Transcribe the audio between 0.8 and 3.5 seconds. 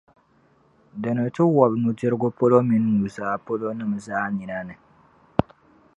di ni ti wɔbi nudirigu polo mini nuzaa